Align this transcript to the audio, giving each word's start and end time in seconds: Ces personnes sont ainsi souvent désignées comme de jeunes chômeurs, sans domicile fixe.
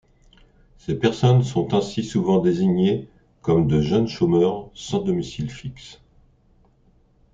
Ces 0.79 0.95
personnes 0.97 1.43
sont 1.43 1.75
ainsi 1.75 2.03
souvent 2.03 2.39
désignées 2.39 3.07
comme 3.43 3.67
de 3.67 3.81
jeunes 3.81 4.07
chômeurs, 4.07 4.71
sans 4.73 4.97
domicile 5.03 5.51
fixe. 5.51 6.01